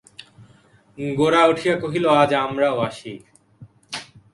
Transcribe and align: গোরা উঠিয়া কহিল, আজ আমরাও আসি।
গোরা 1.19 1.41
উঠিয়া 1.51 1.75
কহিল, 1.83 2.05
আজ 2.21 2.31
আমরাও 2.45 2.77
আসি। 2.87 3.13